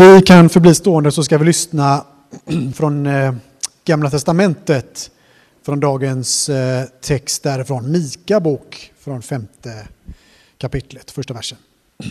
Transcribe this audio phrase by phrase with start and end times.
[0.00, 2.04] vi kan förbli stående så ska vi lyssna
[2.74, 3.34] från eh,
[3.84, 5.10] Gamla Testamentet,
[5.62, 9.88] från dagens eh, text därifrån, Mika bok från femte
[10.58, 11.58] kapitlet, första versen.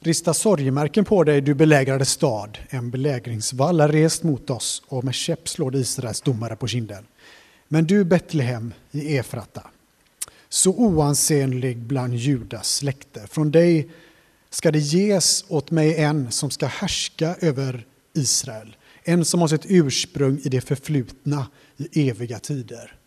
[0.00, 2.58] Rista sorgemärken på dig, du belägrade stad.
[2.68, 7.04] En belägringsvall är rest mot oss och med käpp slår Israels domare på kinden.
[7.68, 9.62] Men du Betlehem i Efrata,
[10.48, 13.88] så oansenlig bland Judas släkter, från dig
[14.50, 19.66] ska det ges åt mig en som ska härska över Israel, en som har sitt
[19.68, 22.98] ursprung i det förflutna i eviga tider.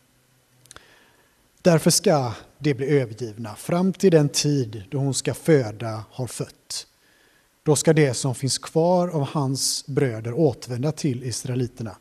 [1.61, 6.87] Därför ska de bli övergivna fram till den tid då hon ska föda har fött.
[7.63, 11.97] Då ska det som finns kvar av hans bröder återvända till israeliterna.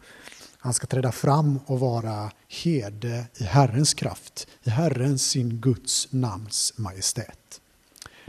[0.58, 6.72] Han ska träda fram och vara herde i Herrens kraft, i Herrens sin Guds namns
[6.77, 7.59] majestät.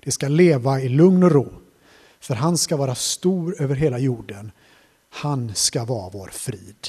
[0.04, 1.54] Det ska leva i lugn och ro,
[2.20, 4.52] för han ska vara stor över hela jorden.
[5.10, 6.88] Han ska vara vår frid.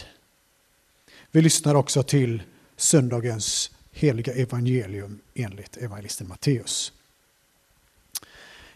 [1.30, 2.42] Vi lyssnar också till
[2.76, 6.92] söndagens heliga evangelium enligt evangelisten Matteus.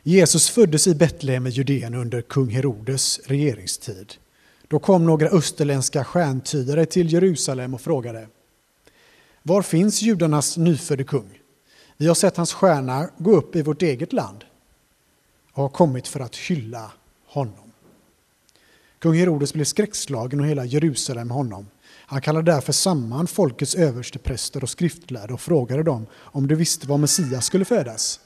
[0.02, 4.14] Jesus föddes i Betlehem i Judeen under kung Herodes regeringstid.
[4.68, 8.28] Då kom några österländska stjärntydare till Jerusalem och frågade
[9.42, 11.38] Var finns judarnas nyfödde kung?
[11.96, 14.44] Vi har sett hans stjärna gå upp i vårt eget land
[15.52, 16.92] och har kommit för att hylla
[17.26, 17.72] honom.
[18.98, 21.66] Kung Herodes blev skräckslagen och hela Jerusalem honom.
[22.08, 26.98] Han kallade därför samman folkets överstepräster och skriftlärde och frågade dem om de visste var
[26.98, 28.20] Messias skulle födas.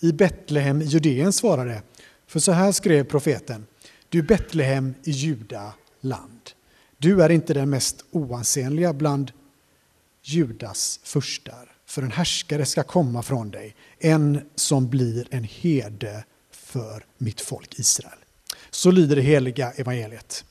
[0.00, 1.82] I Betlehem i Judeen svarade,
[2.26, 3.66] för så här skrev profeten,
[4.08, 6.50] du Betlehem i Juda land.
[6.98, 9.32] Du är inte den mest oansenliga bland
[10.22, 17.04] Judas furstar, för en härskare ska komma från dig, en som blir en herde för
[17.18, 18.18] mitt folk Israel.
[18.70, 20.44] Så lyder det heliga evangeliet.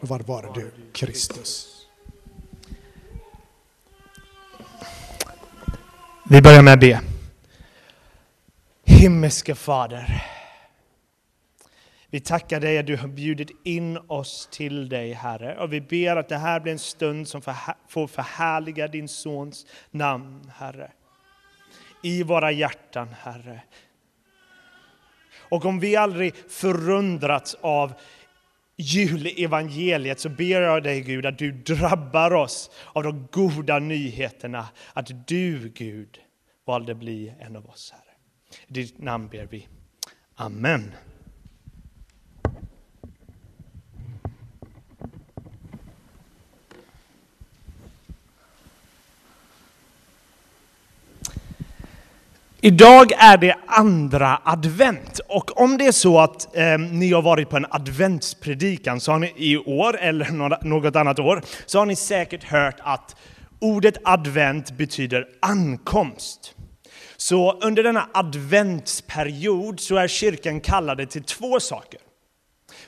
[0.00, 1.68] Och vad var du, Kristus?
[6.30, 7.00] Vi börjar med att be.
[8.84, 10.35] Himmelske Fader.
[12.16, 15.58] Vi tackar dig att du har bjudit in oss till dig, Herre.
[15.58, 17.42] Och vi ber att det här blir en stund som
[17.88, 20.90] får förhärliga din Sons namn, Herre.
[22.02, 23.62] I våra hjärtan, Herre.
[25.48, 27.92] Och om vi aldrig förundrats av
[28.76, 35.28] julevangeliet så ber jag dig Gud att du drabbar oss av de goda nyheterna att
[35.28, 36.18] du Gud
[36.66, 38.14] valde bli en av oss Herre.
[38.66, 39.68] I ditt namn ber vi.
[40.34, 40.92] Amen.
[52.66, 57.50] Idag är det andra advent och om det är så att eh, ni har varit
[57.50, 60.30] på en adventspredikan så har ni i år eller
[60.66, 63.16] något annat år så har ni säkert hört att
[63.60, 66.54] ordet advent betyder ankomst.
[67.16, 72.00] Så under denna adventsperiod så är kyrkan kallade till två saker.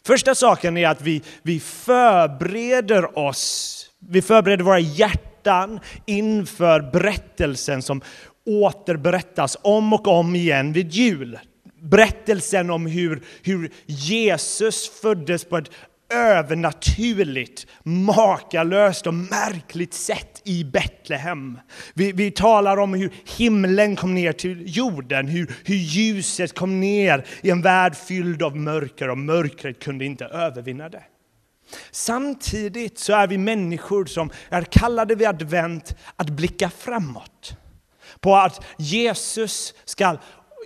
[0.06, 8.02] Första saken är att vi, vi förbereder oss, vi förbereder våra hjärtan inför berättelsen som
[8.48, 11.38] återberättas om och om igen vid jul.
[11.82, 15.70] Berättelsen om hur, hur Jesus föddes på ett
[16.14, 21.58] övernaturligt, makalöst och märkligt sätt i Betlehem.
[21.94, 27.26] Vi, vi talar om hur himlen kom ner till jorden, hur, hur ljuset kom ner
[27.42, 31.02] i en värld fylld av mörker och mörkret kunde inte övervinna det.
[31.90, 37.56] Samtidigt så är vi människor som är kallade vid advent att blicka framåt.
[38.20, 40.16] På att Jesus ska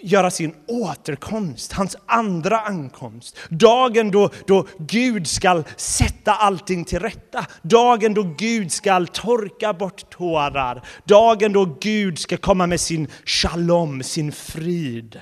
[0.03, 3.39] göra sin återkomst, hans andra ankomst.
[3.49, 7.47] Dagen då, då Gud ska sätta allting till rätta.
[7.63, 10.83] Dagen då Gud ska torka bort tårar.
[11.05, 15.21] Dagen då Gud ska komma med sin shalom, sin frid.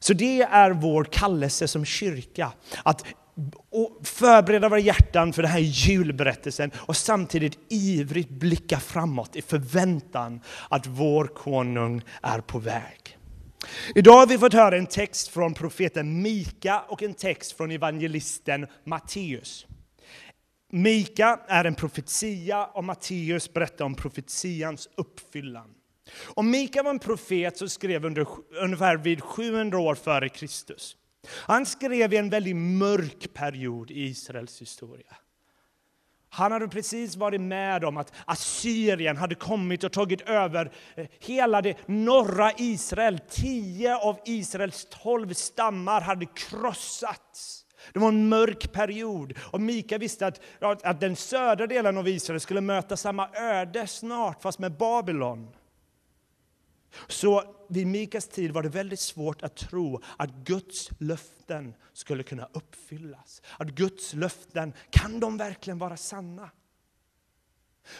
[0.00, 2.52] Så det är vår kallelse som kyrka.
[2.82, 3.04] Att
[3.70, 10.40] och förbereda våra hjärtan för den här julberättelsen och samtidigt ivrigt blicka framåt i förväntan
[10.68, 13.18] att vår konung är på väg.
[13.94, 18.66] Idag har vi fått höra en text från profeten Mika och en text från evangelisten
[18.84, 19.66] Matteus.
[20.72, 25.68] Mika är en profetia och Matteus berättar om profetians uppfyllan.
[26.34, 28.26] Och Mika var en profet som skrev under,
[28.62, 30.96] ungefär vid 700 år före Kristus.
[31.28, 35.16] Han skrev i en väldigt mörk period i Israels historia.
[36.34, 41.62] Han hade precis varit med om att Assyrien hade kommit och tagit över eh, hela
[41.62, 43.18] det norra Israel.
[43.30, 47.66] Tio av Israels tolv stammar hade krossats.
[47.92, 52.40] Det var en mörk period och Mika visste att, att den södra delen av Israel
[52.40, 55.48] skulle möta samma öde snart, fast med Babylon.
[57.08, 62.48] Så vid Mikas tid var det väldigt svårt att tro att Guds löften skulle kunna
[62.52, 63.42] uppfyllas.
[63.58, 66.50] Att Guds löften, kan de verkligen vara sanna?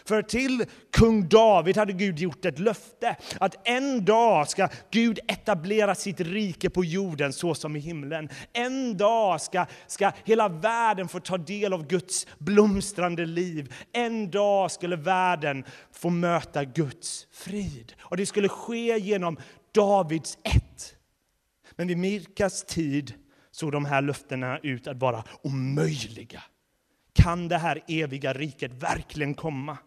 [0.04, 5.94] För till kung David hade Gud gjort ett löfte att en dag ska Gud etablera
[5.94, 8.28] sitt rike på jorden så som i himlen.
[8.52, 13.74] En dag ska, ska hela världen få ta del av Guds blomstrande liv.
[13.92, 17.92] En dag skulle världen få möta Guds frid.
[18.00, 19.36] Och det skulle ske genom
[19.74, 20.94] Davids ett.
[21.76, 23.14] Men vid Mirkas tid
[23.50, 26.42] såg de här löftena ut att vara omöjliga.
[27.22, 29.78] Kan det här eviga riket verkligen komma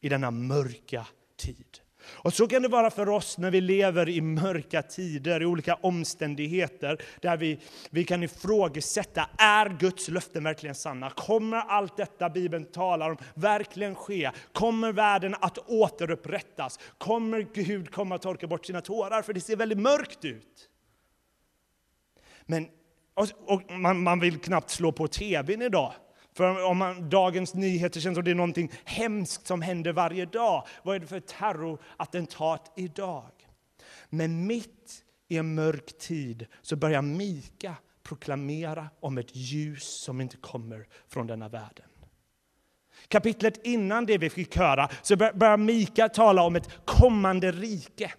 [0.00, 1.06] i denna mörka
[1.36, 1.78] tid?
[2.06, 5.74] Och så kan det vara för oss när vi lever i mörka tider, i olika
[5.74, 7.60] omständigheter, där vi,
[7.90, 11.10] vi kan ifrågasätta, är Guds löften verkligen sanna?
[11.10, 14.30] Kommer allt detta Bibeln talar om verkligen ske?
[14.52, 16.78] Kommer världen att återupprättas?
[16.98, 19.22] Kommer Gud komma att torka bort sina tårar?
[19.22, 20.68] För det ser väldigt mörkt ut.
[22.46, 22.68] Men
[23.14, 25.92] och, och man, man vill knappt slå på tvn idag.
[26.40, 30.66] För om man, dagens nyheter känns som det är någonting hemskt som händer varje dag.
[30.82, 33.30] Vad är det för terrorattentat idag?
[34.08, 40.36] Men mitt i en mörk tid så börjar Mika proklamera om ett ljus som inte
[40.36, 41.86] kommer från denna världen.
[43.08, 48.12] Kapitlet innan det vi fick höra så börjar Mika tala om ett kommande rike.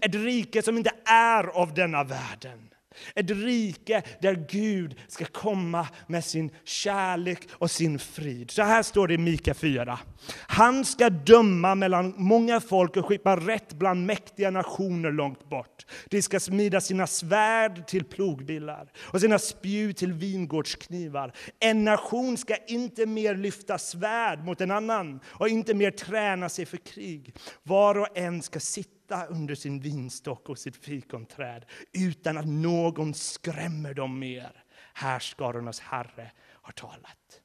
[0.00, 2.68] Ett rike som inte är av denna världen.
[3.14, 8.50] Ett rike där Gud ska komma med sin kärlek och sin frid.
[8.50, 9.98] Så här står det i Mika 4.
[10.46, 15.86] Han ska döma mellan många folk och skipa rätt bland mäktiga nationer långt bort.
[16.08, 21.32] De ska smida sina svärd till plogbillar och sina spjut till vingårdsknivar.
[21.60, 26.66] En nation ska inte mer lyfta svärd mot en annan och inte mer träna sig
[26.66, 27.34] för krig.
[27.62, 33.14] Var och en ska sitta sitta under sin vinstock och sitt fikonträd utan att någon
[33.14, 34.64] skrämmer dem mer.
[34.94, 37.40] Härskarornas Herre har talat.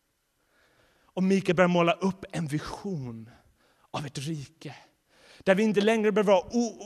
[1.05, 3.29] Och Mikael börjar måla upp en vision
[3.91, 4.75] av ett rike
[5.43, 6.41] där vi inte längre behöver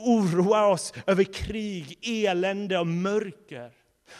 [0.06, 3.72] oroa oss över krig, elände och mörker.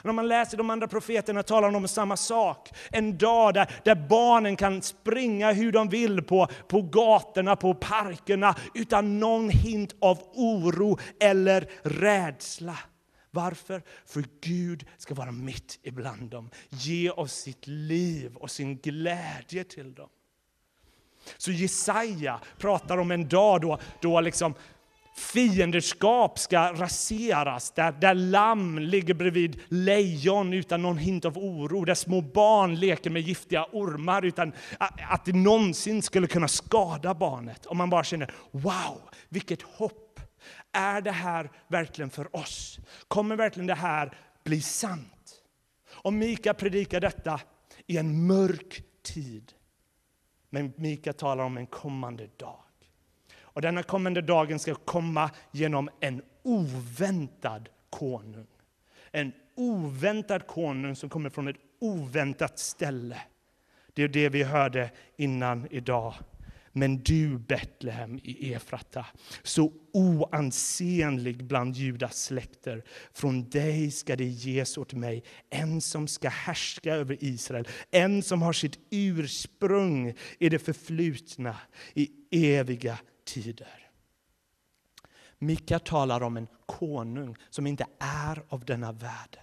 [0.03, 2.71] När man läser de andra profeterna talar de om samma sak.
[2.91, 8.55] En dag där, där barnen kan springa hur de vill på, på gatorna, på parkerna
[8.75, 12.79] utan någon hint av oro eller rädsla.
[13.31, 13.83] Varför?
[14.07, 16.51] För Gud ska vara mitt ibland dem.
[16.69, 20.09] Ge oss sitt liv och sin glädje till dem.
[21.37, 24.55] Så Jesaja pratar om en dag då, då liksom
[25.19, 31.95] fiendeskap ska raseras, där, där lamm ligger bredvid lejon utan någon hint av oro, där
[31.95, 34.53] små barn leker med giftiga ormar utan
[35.09, 37.67] att det någonsin skulle kunna skada barnet.
[37.67, 40.21] Om man bara känner, wow, vilket hopp!
[40.73, 42.79] Är det här verkligen för oss?
[43.09, 45.43] Kommer verkligen det här bli sant?
[45.91, 47.41] Om Mika predikar detta
[47.87, 49.53] i en mörk tid.
[50.51, 52.59] Men Mika talar om en kommande dag.
[53.59, 58.47] Och denna kommande dagen ska komma genom en oväntad konung.
[59.11, 63.23] En oväntad konung som kommer från ett oväntat ställe.
[63.95, 66.15] Det är det vi hörde innan idag.
[66.73, 69.07] Men du, Betlehem i Efrata,
[69.43, 76.29] så oansenlig bland Judas släkter, från dig ska det ges åt mig en som ska
[76.29, 81.57] härska över Israel, en som har sitt ursprung i det förflutna,
[81.95, 82.11] i
[82.57, 82.99] eviga
[83.29, 83.91] tider.
[85.39, 89.43] Mika talar om en konung som inte är av denna världen.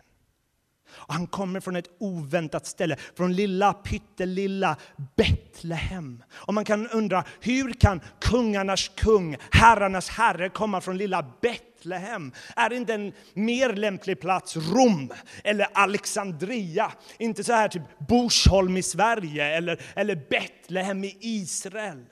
[0.89, 4.77] Och han kommer från ett oväntat ställe, från lilla pyttelilla
[5.15, 6.23] Betlehem.
[6.31, 12.31] Och man kan undra, hur kan kungarnas kung, herrarnas herre komma från lilla Betlehem?
[12.55, 15.13] Är inte en mer lämplig plats Rom
[15.43, 16.91] eller Alexandria?
[17.17, 22.05] Inte så här typ Borsholm i Sverige eller, eller Betlehem i Israel.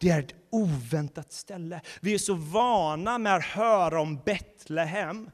[0.00, 1.80] Det är ett oväntat ställe.
[2.00, 5.30] Vi är så vana med att höra om Betlehem.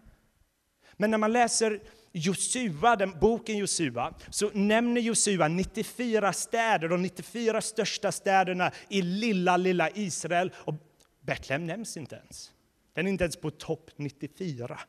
[0.97, 1.81] Men när man läser
[2.13, 9.57] Josua, den boken Josua, så nämner Josua 94 städer, de 94 största städerna i lilla,
[9.57, 10.53] lilla Israel.
[10.57, 10.75] Och
[11.21, 12.53] Betlehem nämns inte ens.
[12.95, 14.81] Den är inte ens på topp 94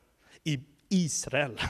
[0.44, 1.60] i Israel.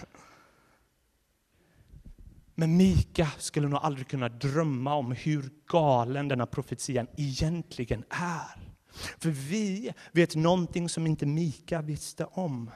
[2.59, 8.73] Men Mika skulle nog aldrig kunna drömma om hur galen denna profetian egentligen är.
[9.19, 12.71] För vi vet någonting som inte Mika visste om.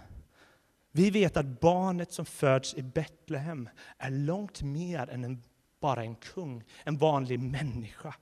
[0.93, 3.69] Vi vet att barnet som föds i Betlehem
[3.99, 5.43] är långt mer än en,
[5.81, 8.15] bara en kung, en vanlig människa.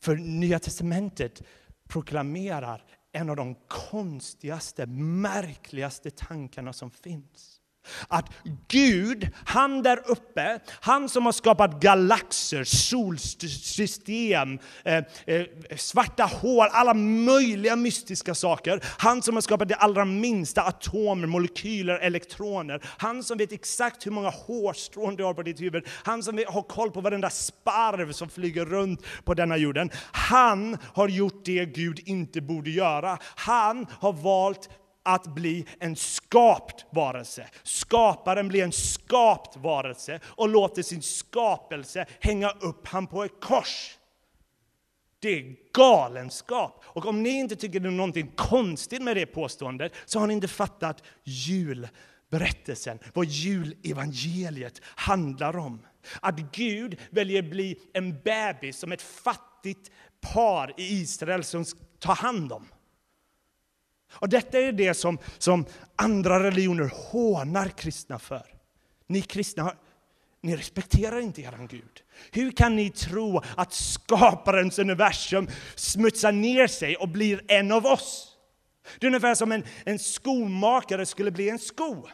[0.00, 1.42] För Nya testamentet
[1.88, 7.49] proklamerar en av de konstigaste, märkligaste tankarna som finns.
[8.08, 8.32] Att
[8.68, 15.46] Gud, han där uppe, han som har skapat galaxer, solsystem, eh, eh,
[15.76, 18.80] svarta hål, alla möjliga mystiska saker.
[18.98, 22.80] Han som har skapat de allra minsta atomer, molekyler, elektroner.
[22.98, 25.86] Han som vet exakt hur många hårstrån du har på ditt huvud.
[26.04, 29.90] Han som har koll på varenda sparv som flyger runt på denna jorden.
[30.12, 33.18] Han har gjort det Gud inte borde göra.
[33.22, 34.68] Han har valt
[35.02, 37.48] att bli en skapt varelse.
[37.62, 43.96] Skaparen blir en skapt varelse och låter sin skapelse hänga upp han på ett kors.
[45.20, 46.84] Det är galenskap.
[46.84, 50.34] Och om ni inte tycker det är någonting konstigt med det påståendet så har ni
[50.34, 55.86] inte fattat julberättelsen, vad julevangeliet handlar om.
[56.20, 59.90] Att Gud väljer bli en bebis som ett fattigt
[60.20, 61.64] par i Israel som
[61.98, 62.68] tar hand om.
[64.12, 65.64] Och detta är det som, som
[65.96, 68.46] andra religioner hånar kristna för.
[69.06, 69.74] Ni kristna
[70.42, 72.02] ni respekterar inte er Gud.
[72.32, 78.36] Hur kan ni tro att skaparens universum smutsar ner sig och blir en av oss?
[78.98, 82.08] Det är ungefär som en, en skomakare skulle bli en sko.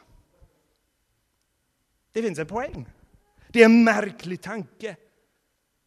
[2.13, 2.87] Det finns en poäng.
[3.49, 4.97] Det är en märklig tanke.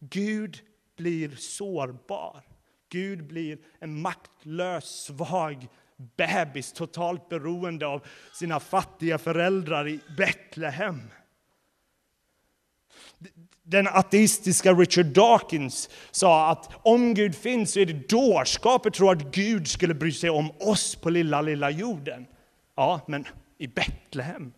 [0.00, 0.60] Gud
[0.96, 2.42] blir sårbar.
[2.88, 5.68] Gud blir en maktlös, svag
[6.16, 11.10] bebis, totalt beroende av sina fattiga föräldrar i Betlehem.
[13.62, 19.10] Den ateistiska Richard Dawkins sa att om Gud finns så är det dårskap att tro
[19.10, 22.26] att Gud skulle bry sig om oss på lilla, lilla jorden.
[22.76, 23.26] Ja, men
[23.58, 24.52] i Betlehem.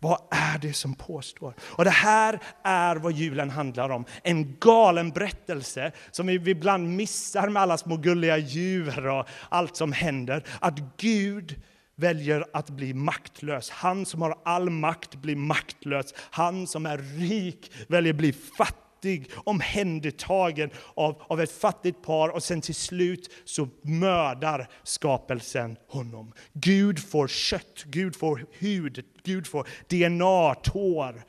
[0.00, 1.54] Vad är det som påstår?
[1.60, 4.04] Och det här är vad julen handlar om.
[4.22, 9.92] En galen berättelse som vi ibland missar med alla små gulliga djur och allt som
[9.92, 10.44] händer.
[10.60, 11.62] Att Gud
[11.96, 13.70] väljer att bli maktlös.
[13.70, 16.14] Han som har all makt blir maktlös.
[16.30, 22.28] Han som är rik väljer att bli fattig fattig, omhändertagen av, av ett fattigt par
[22.28, 26.32] och sen till slut så mördar skapelsen honom.
[26.52, 31.24] Gud får kött, Gud får hud, Gud får DNA, tår,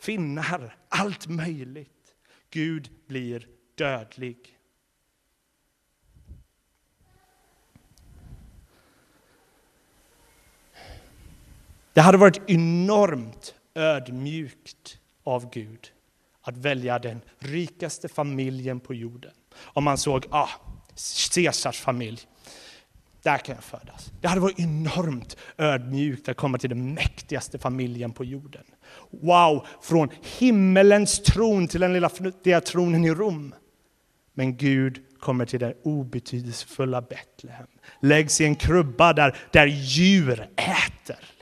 [0.00, 1.88] finnar, allt möjligt.
[2.50, 4.54] Gud blir dödlig.
[11.92, 15.92] Det hade varit enormt ödmjukt av Gud
[16.48, 19.32] att välja den rikaste familjen på jorden.
[19.58, 20.48] Om man såg, ah,
[21.34, 22.20] Caesars familj,
[23.22, 24.12] där kan jag födas.
[24.20, 28.64] Det hade varit enormt ödmjukt att komma till den mäktigaste familjen på jorden.
[29.10, 33.54] Wow, från himmelens tron till den lilla fnuttiga tronen i Rom.
[34.34, 37.66] Men Gud kommer till det obetydelsefulla Betlehem,
[38.00, 41.37] läggs i en krubba där, där djur äter.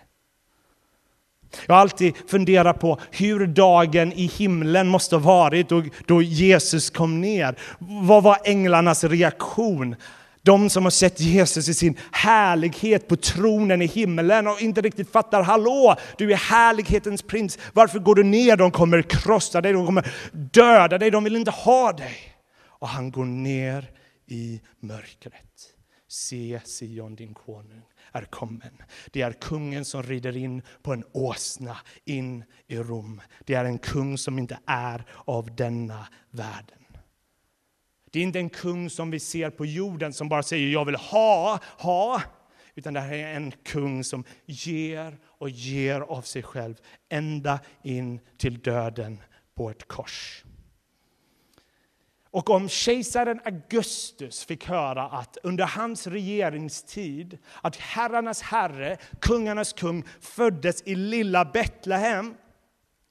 [1.67, 6.91] Jag har alltid funderat på hur dagen i himlen måste ha varit då, då Jesus
[6.91, 7.59] kom ner.
[7.79, 9.97] Vad var änglarnas reaktion?
[10.43, 15.13] De som har sett Jesus i sin härlighet på tronen i himlen och inte riktigt
[15.13, 17.59] fattar, hallå, du är härlighetens prins.
[17.73, 18.57] Varför går du ner?
[18.57, 22.17] De kommer krossa dig, de kommer döda dig, de vill inte ha dig.
[22.79, 23.91] Och han går ner
[24.27, 25.73] i mörkret.
[26.09, 27.83] Se Sion, din konung
[28.13, 28.83] är kommen.
[29.11, 33.21] Det är kungen som rider in på en åsna in i Rom.
[33.45, 36.79] Det är en kung som inte är av denna världen.
[38.11, 40.97] Det är inte en kung som vi ser på jorden som bara säger jag vill
[40.97, 42.23] ha, ha.
[42.75, 46.75] Utan det här är en kung som ger och ger av sig själv
[47.09, 49.23] ända in till döden
[49.55, 50.45] på ett kors.
[52.37, 60.05] Och om kejsaren Augustus fick höra att under hans regeringstid att herrarnas herre, kungarnas kung,
[60.21, 62.35] föddes i lilla Betlehem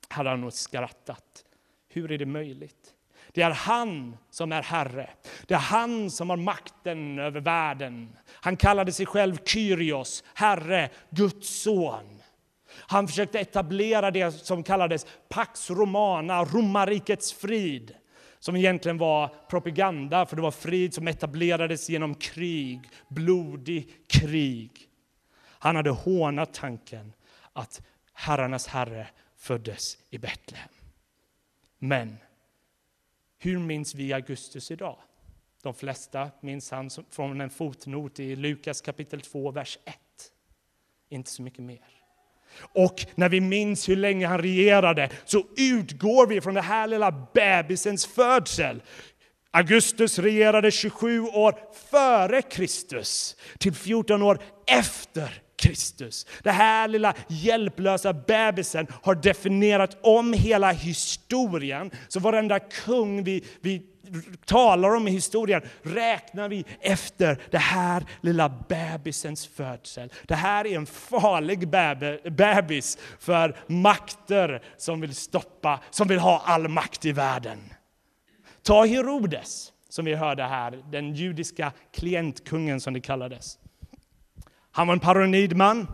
[0.10, 1.46] hade han nog skrattat.
[1.90, 2.94] Hur är det möjligt?
[3.32, 5.10] Det är han som är herre.
[5.48, 8.16] Det är han som har makten över världen.
[8.28, 12.22] Han kallade sig själv Kyrios, Herre, Guds son.
[12.78, 17.96] Han försökte etablera det som kallades Pax Romana, romarrikets frid
[18.46, 24.72] som egentligen var propaganda, för det var frid som etablerades genom krig, blodig krig.
[25.38, 27.14] Han hade hånat tanken
[27.54, 27.82] att
[28.14, 30.70] herrarnas herre föddes i Betlehem.
[31.78, 32.18] Men
[33.38, 34.98] hur minns vi Augustus idag?
[35.64, 39.98] De flesta minns han från en fotnot i Lukas kapitel 2, vers 1.
[41.10, 42.05] Inte så mycket mer.
[42.62, 47.12] Och när vi minns hur länge han regerade så utgår vi från den här lilla
[47.34, 48.82] bebisens födsel.
[49.52, 51.56] Augustus regerade 27 år
[51.92, 56.26] före Kristus till 14 år efter Kristus.
[56.44, 61.92] Den här lilla hjälplösa bebisen har definierat om hela historien.
[62.08, 63.82] Så varenda kung vi, vi
[64.46, 70.12] talar om i historien räknar vi efter det här lilla bebisens födsel.
[70.26, 71.70] Det här är en farlig
[72.32, 77.60] bebis för makter som vill stoppa, som vill ha all makt i världen.
[78.64, 83.58] Ta Herodes, som vi hörde här, den judiska klientkungen som det kallades.
[84.72, 85.88] Han var en paranoid man.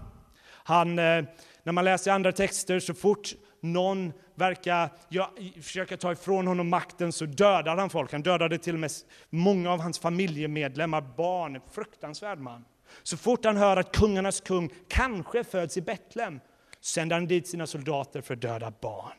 [0.63, 1.23] Han, eh,
[1.63, 5.31] när man läser andra texter, så fort någon verkar ja,
[5.61, 8.11] försöka ta ifrån honom makten så dödar han folk.
[8.11, 8.91] Han dödade till och med
[9.29, 11.61] många av hans familjemedlemmar, barn.
[11.71, 12.65] Fruktansvärd man.
[13.03, 16.39] Så fort han hör att kungarnas kung kanske föds i Betlehem
[16.81, 19.17] sänder han dit sina soldater för att döda barn.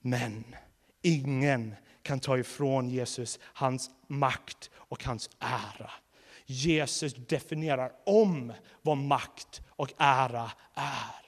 [0.00, 0.44] Men
[1.02, 5.90] ingen kan ta ifrån Jesus hans makt och hans ära.
[6.46, 8.52] Jesus definierar om
[8.82, 11.21] vad makt och ära är.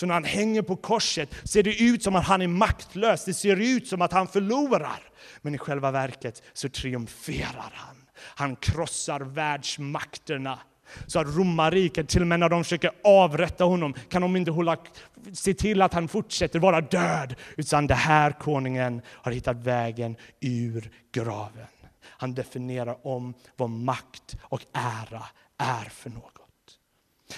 [0.00, 3.34] Så när han hänger på korset ser det ut som att han är maktlös, det
[3.34, 5.02] ser ut som att han förlorar.
[5.42, 7.96] Men i själva verket så triumferar han.
[8.18, 10.58] Han krossar världsmakterna.
[11.06, 14.76] Så att romarriket, till och med när de försöker avrätta honom, kan de inte hålla,
[15.32, 17.34] se till att han fortsätter vara död.
[17.56, 21.66] Utan den här konungen har hittat vägen ur graven.
[22.02, 25.22] Han definierar om vad makt och ära
[25.58, 26.35] är för något.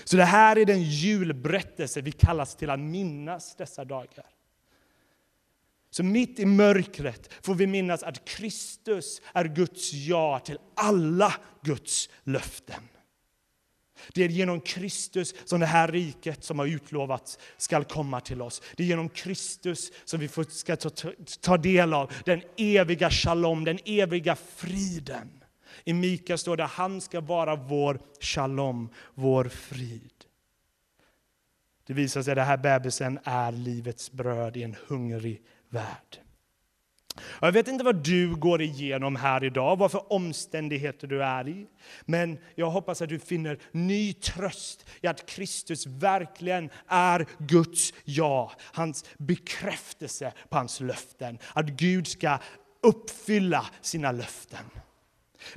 [0.04, 4.26] Så det här är den julberättelse vi kallas till att minnas dessa dagar.
[5.90, 12.08] Så mitt i mörkret får vi minnas att Kristus är Guds ja till alla Guds
[12.24, 12.88] löften.
[14.14, 18.62] Det är genom Kristus som det här riket som har utlovats ska komma till oss.
[18.76, 20.76] Det är genom Kristus som vi ska
[21.40, 25.30] ta del av den eviga shalom, den eviga friden.
[25.84, 30.12] I Mika står det att han ska vara vår shalom, vår frid.
[31.86, 36.18] Det visar sig att den här bebisen är livets bröd i en hungrig värld.
[37.40, 41.66] Jag vet inte vad du går igenom här idag, vad för omständigheter du är i.
[42.04, 48.52] Men jag hoppas att du finner ny tröst i att Kristus verkligen är Guds ja,
[48.72, 51.38] hans bekräftelse på hans löften.
[51.52, 52.38] Att Gud ska
[52.82, 54.64] uppfylla sina löften.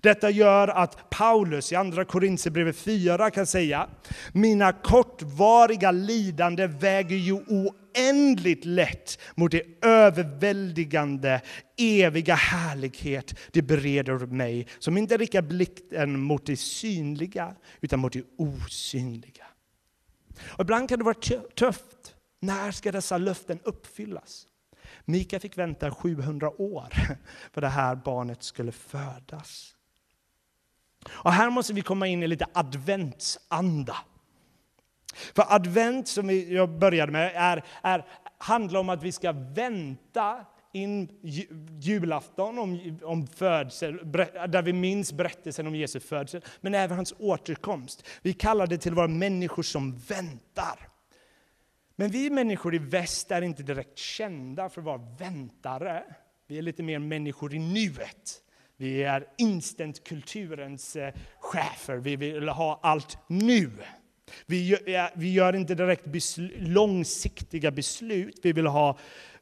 [0.02, 3.90] Detta gör att Paulus i Andra Korinthierbrevet 4 kan säga
[4.34, 11.42] Mina kortvariga lidande väger ju oändligt lätt mot det överväldigande,
[11.78, 18.24] eviga härlighet det bereder mig som inte riktar blicken mot det synliga utan mot det
[18.38, 19.46] osynliga.
[20.42, 22.16] Och ibland kan det vara tufft.
[22.42, 24.48] När ska dessa löften uppfyllas?
[25.06, 26.88] Mika fick vänta 700 år
[27.54, 29.76] för det här barnet skulle födas.
[31.10, 33.98] Och här måste vi komma in i lite adventsanda.
[35.36, 38.06] För advent, som jag började med, är, är,
[38.38, 41.10] handlar om att vi ska vänta in
[41.80, 44.12] julafton om, om födsel,
[44.48, 48.08] där vi minns berättelsen om Jesu födsel, men även hans återkomst.
[48.22, 50.91] Vi kallar det till våra människor som väntar.
[51.96, 56.04] Men vi människor i väst är inte direkt kända för att vara väntare.
[56.48, 58.42] Vi är lite mer människor i nuet.
[58.78, 61.98] Vi är instantkulturens eh, chefer.
[61.98, 63.72] Vi vill ha allt nu.
[64.46, 68.40] Vi gör, vi gör inte direkt besl långsiktiga beslut.
[68.44, 68.98] Vi vill ha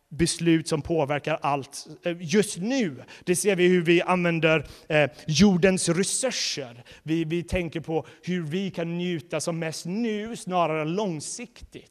[0.09, 3.03] beslut som påverkar allt eh, just nu.
[3.23, 6.83] Det ser vi hur vi använder eh, jordens resurser.
[7.03, 11.88] Vi, vi tänker på hur vi kan njuta som mest nu snarare än långsiktigt.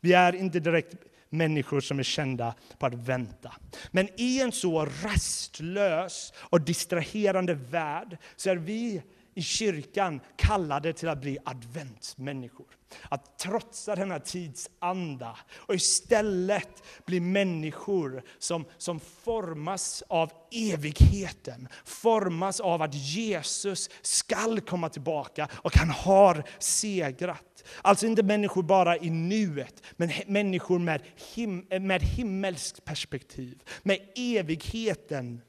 [0.00, 0.94] Vi är inte direkt
[1.30, 3.52] människor som är kända på att vänta.
[3.90, 9.02] Men i en så rastlös och distraherande värld så är vi
[9.40, 12.66] i kyrkan kallade till att bli adventsmänniskor.
[13.08, 21.68] Att trotsa denna tidsanda och istället bli människor som, som formas av evigheten.
[21.84, 27.64] Formas av att Jesus skall komma tillbaka och han har segrat.
[27.82, 31.02] Alltså inte människor bara i nuet, men människor med,
[31.34, 33.62] him med himmelskt perspektiv.
[33.82, 35.42] Med evigheten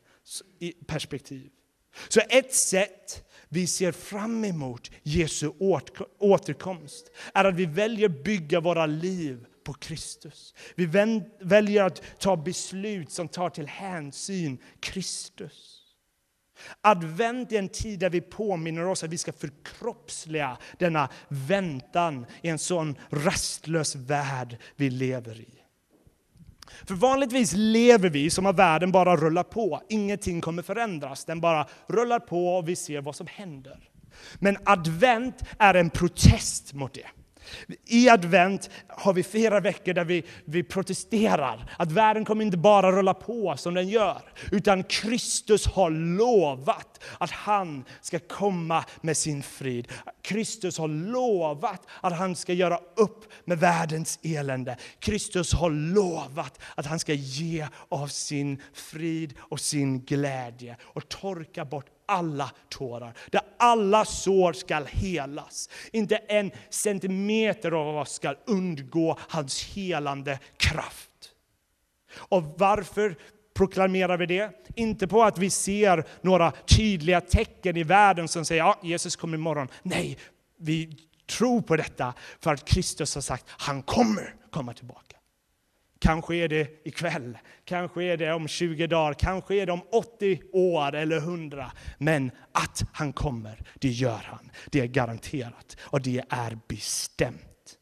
[0.87, 1.49] perspektiv.
[2.09, 5.51] Så ett sätt vi ser fram emot Jesu
[6.19, 10.53] återkomst är att vi väljer bygga våra liv på Kristus.
[10.75, 10.85] Vi
[11.39, 15.77] väljer att ta beslut som tar till hänsyn Kristus.
[16.81, 22.49] Advent är en tid där vi påminner oss att vi ska förkroppsliga denna väntan i
[22.49, 25.60] en sån rastlös värld vi lever i.
[26.87, 29.81] För vanligtvis lever vi som att världen bara rullar på.
[29.89, 31.25] Ingenting kommer förändras.
[31.25, 33.79] Den bara rullar på och vi ser vad som händer.
[34.35, 37.07] Men advent är en protest mot det.
[37.85, 41.75] I advent har vi flera veckor där vi, vi protesterar.
[41.77, 44.21] Att världen kommer inte bara rulla på som den gör.
[44.51, 49.87] Utan Kristus har lovat att han ska komma med sin frid.
[50.21, 54.77] Kristus har lovat att han ska göra upp med världens elände.
[54.99, 61.65] Kristus har lovat att han ska ge av sin frid och sin glädje och torka
[61.65, 63.13] bort alla tårar.
[63.29, 65.69] Där alla sår skall helas.
[65.91, 71.09] Inte en centimeter av oss skall undgå hans helande kraft.
[72.15, 73.15] Och varför
[73.53, 74.51] proklamerar vi det?
[74.75, 79.15] Inte på att vi ser några tydliga tecken i världen som säger att ja, Jesus
[79.15, 79.67] kommer imorgon.
[79.83, 80.17] Nej,
[80.57, 80.97] vi
[81.29, 85.17] tror på detta för att Kristus har sagt att han kommer komma tillbaka.
[86.01, 90.41] Kanske är det ikväll, kanske är det om 20 dagar, kanske är det om 80
[90.53, 91.71] år eller 100.
[91.97, 94.51] Men att han kommer, det gör han.
[94.71, 97.77] Det är garanterat och det är bestämt.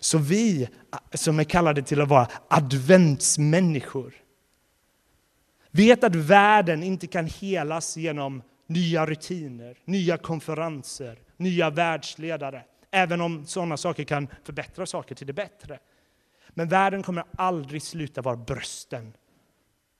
[0.00, 0.68] Så vi
[1.14, 4.14] som är kallade till att vara adventsmänniskor
[5.70, 12.64] vet att världen inte kan helas genom nya rutiner, nya konferenser, nya världsledare.
[12.94, 15.78] Även om sådana saker kan förbättra saker till det bättre.
[16.48, 19.16] Men världen kommer aldrig sluta vara brösten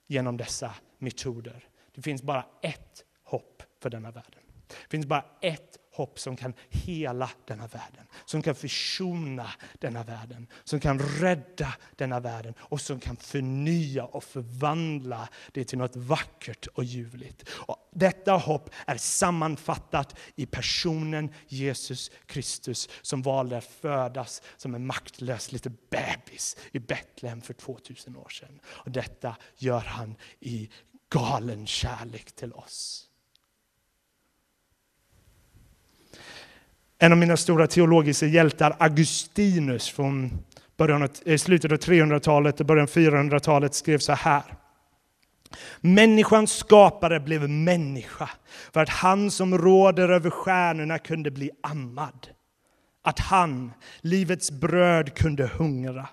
[0.07, 1.65] genom dessa metoder.
[1.95, 4.41] Det finns bara ett hopp för denna världen.
[4.69, 10.47] Det finns bara ett hopp som kan hela denna världen, som kan försona denna världen,
[10.65, 16.67] som kan rädda denna världen och som kan förnya och förvandla det till något vackert
[16.67, 17.49] och ljuvligt.
[17.49, 24.87] Och detta hopp är sammanfattat i personen Jesus Kristus som valde att födas som en
[24.87, 28.61] maktlös liten bebis i Betlehem för 2000 år sedan.
[28.65, 30.71] Och detta gör han i
[31.11, 33.09] galen kärlek till oss.
[36.99, 40.45] En av mina stora teologiska hjältar, Augustinus från
[40.77, 44.62] början av, eh, slutet av 300-talet och början av 400-talet skrev så här.
[45.81, 48.31] Människans skapare blev människa
[48.73, 52.29] för att han som råder över stjärnorna kunde bli ammad.
[53.05, 56.09] Att han, livets bröd, kunde hungra.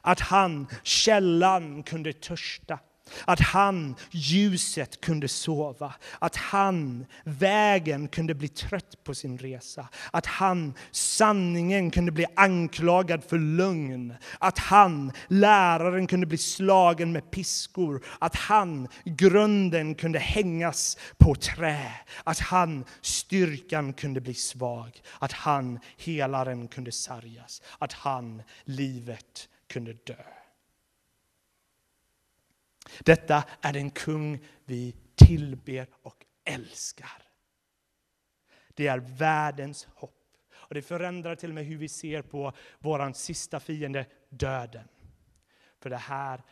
[0.00, 2.78] Att han, källan, kunde törsta.
[3.24, 5.94] Att han, ljuset, kunde sova.
[6.18, 9.88] Att han, vägen, kunde bli trött på sin resa.
[10.10, 14.14] Att han, sanningen, kunde bli anklagad för lögn.
[14.38, 18.04] Att han, läraren, kunde bli slagen med piskor.
[18.18, 21.92] Att han, grunden, kunde hängas på trä.
[22.24, 25.02] Att han, styrkan, kunde bli svag.
[25.18, 27.62] Att han, helaren, kunde sargas.
[27.78, 30.37] Att han, livet, kunde dö.
[33.04, 37.22] Detta är den kung vi tillber och älskar.
[38.74, 40.14] Det är världens hopp.
[40.54, 44.88] Och det förändrar till och med hur vi ser på vår sista fiende, döden.
[45.80, 46.42] För det här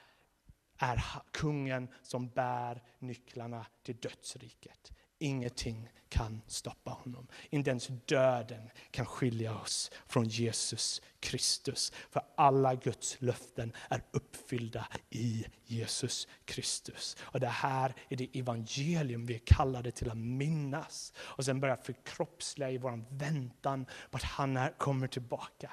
[0.79, 4.93] är kungen som bär nycklarna till dödsriket.
[5.19, 7.27] Ingenting kan stoppa honom.
[7.51, 11.93] Inte ens döden kan skilja oss från Jesus Kristus.
[12.11, 17.17] För alla Guds löften är uppfyllda i Jesus Kristus.
[17.21, 21.13] Och det här är det evangelium vi är kallade till att minnas.
[21.19, 25.73] Och sen börja förkroppsliga i vår väntan på att han kommer tillbaka.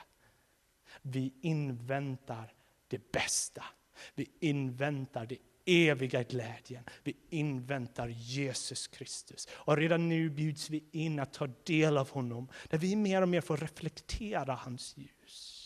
[1.02, 2.54] Vi inväntar
[2.88, 3.64] det bästa.
[4.16, 6.84] Vi inväntar det eviga glädjen.
[7.04, 9.48] Vi inväntar Jesus Kristus.
[9.52, 13.30] Och redan nu bjuds vi in att ta del av honom, där vi mer och
[13.30, 15.60] mer får reflektera hans ljus.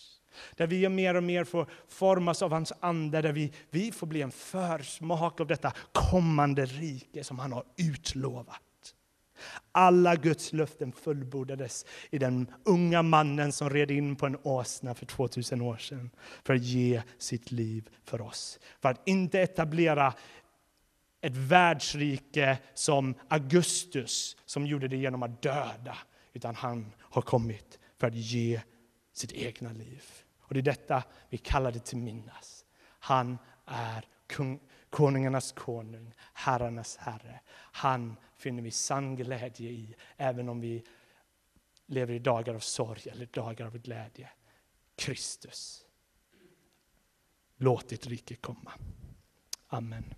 [0.56, 4.22] Där vi mer och mer får formas av hans ande, där vi, vi får bli
[4.22, 8.62] en försmak av detta kommande rike som han har utlovat.
[9.72, 15.06] Alla Guds löften fullbordades i den unga mannen som red in på en åsna för
[15.06, 16.10] 2000 år sedan
[16.44, 18.60] för att ge sitt liv för oss.
[18.82, 20.14] För att inte etablera
[21.22, 25.98] ett världsrike som Augustus som gjorde det genom att döda,
[26.34, 28.62] utan han har kommit för att ge
[29.14, 30.04] sitt egna liv.
[30.40, 32.66] Och det är detta vi kallar det till minnas.
[33.00, 37.40] Han är kung, konungarnas konung, herrarnas herre.
[37.72, 40.84] Han finner vi sann glädje i, även om vi
[41.86, 44.30] lever i dagar av sorg eller dagar av glädje.
[44.96, 45.86] Kristus.
[47.58, 48.74] Låt ditt rike komma.
[49.68, 50.14] Amen.